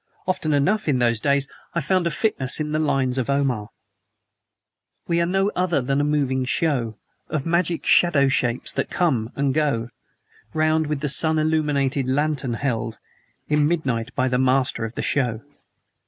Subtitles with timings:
[0.27, 3.69] Often enough, in those days, I found a fitness in the lines of Omar:
[5.07, 6.97] We are no other than a moving show
[7.29, 9.89] Of Magic Shadow shapes that come and go
[10.55, 12.97] Round with the Sun illumined Lantern held
[13.47, 15.43] In Midnight by the Master of the Show.